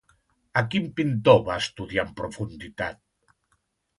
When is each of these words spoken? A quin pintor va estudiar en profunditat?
A 0.59 0.61
quin 0.75 0.87
pintor 0.99 1.43
va 1.49 1.57
estudiar 1.63 2.05
en 2.09 2.15
profunditat? 2.21 2.99